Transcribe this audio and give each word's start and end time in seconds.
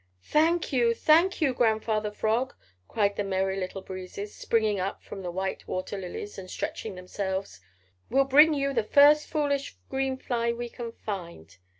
"Thank 0.23 0.73
you, 0.73 0.95
thank 0.95 1.41
you, 1.41 1.53
Grandfather 1.53 2.09
Frog!" 2.09 2.55
cried 2.87 3.15
the 3.17 3.23
Merry 3.23 3.55
Little 3.59 3.83
Breezes, 3.83 4.33
springing 4.33 4.79
up 4.79 5.03
from 5.03 5.21
the 5.21 5.29
white 5.29 5.67
water 5.67 5.95
lilies 5.95 6.39
and 6.39 6.49
stretching 6.49 6.95
themselves. 6.95 7.59
"We'll 8.09 8.25
bring 8.25 8.55
you 8.55 8.73
the 8.73 8.83
first 8.83 9.27
foolish 9.27 9.77
green 9.91 10.17
fly 10.17 10.53
we 10.53 10.69
can 10.69 10.91
find." 11.05 11.55